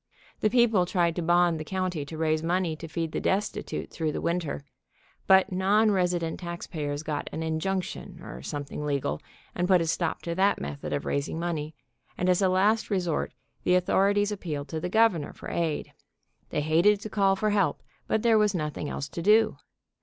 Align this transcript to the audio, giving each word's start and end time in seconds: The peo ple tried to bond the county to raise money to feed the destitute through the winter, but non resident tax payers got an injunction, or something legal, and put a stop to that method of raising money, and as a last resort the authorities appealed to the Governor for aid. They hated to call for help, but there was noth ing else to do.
The 0.39 0.49
peo 0.49 0.65
ple 0.67 0.85
tried 0.87 1.15
to 1.15 1.21
bond 1.21 1.59
the 1.59 1.63
county 1.63 2.05
to 2.05 2.17
raise 2.17 2.41
money 2.41 2.75
to 2.75 2.87
feed 2.87 3.11
the 3.11 3.19
destitute 3.21 3.91
through 3.91 4.11
the 4.13 4.19
winter, 4.19 4.63
but 5.27 5.51
non 5.51 5.91
resident 5.91 6.39
tax 6.39 6.65
payers 6.65 7.03
got 7.03 7.29
an 7.31 7.43
injunction, 7.43 8.19
or 8.23 8.41
something 8.41 8.83
legal, 8.83 9.21
and 9.53 9.67
put 9.67 9.79
a 9.79 9.85
stop 9.85 10.23
to 10.23 10.33
that 10.33 10.59
method 10.59 10.91
of 10.91 11.05
raising 11.05 11.39
money, 11.39 11.75
and 12.17 12.29
as 12.29 12.41
a 12.41 12.49
last 12.49 12.89
resort 12.89 13.31
the 13.63 13.75
authorities 13.75 14.31
appealed 14.31 14.69
to 14.69 14.79
the 14.79 14.89
Governor 14.89 15.33
for 15.33 15.49
aid. 15.51 15.93
They 16.49 16.61
hated 16.61 16.99
to 17.01 17.09
call 17.11 17.35
for 17.35 17.51
help, 17.51 17.83
but 18.07 18.23
there 18.23 18.39
was 18.39 18.55
noth 18.55 18.79
ing 18.79 18.89
else 18.89 19.07
to 19.09 19.21
do. 19.21 19.57